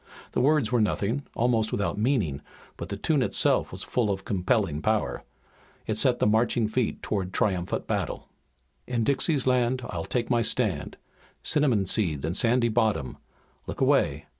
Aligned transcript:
The 0.31 0.41
words 0.41 0.71
were 0.71 0.81
nothing, 0.81 1.27
almost 1.35 1.71
without 1.71 1.95
meaning, 1.95 2.41
but 2.75 2.89
the 2.89 2.97
tune 2.97 3.21
itself 3.21 3.71
was 3.71 3.83
full 3.83 4.09
of 4.09 4.25
compelling 4.25 4.81
power. 4.81 5.23
It 5.85 5.95
set 5.95 6.17
the 6.17 6.25
feet 6.25 6.31
marching 6.31 6.69
toward 7.03 7.31
triumphant 7.31 7.85
battle. 7.85 8.27
"In 8.87 9.03
Dixie's 9.03 9.45
land 9.45 9.83
I'll 9.91 10.05
take 10.05 10.27
my 10.31 10.41
stand, 10.41 10.97
Cinnamon 11.43 11.85
seed 11.85 12.25
and 12.25 12.35
sandy 12.35 12.67
bottom, 12.69 13.17
Look 13.67 13.79
away! 13.79 14.25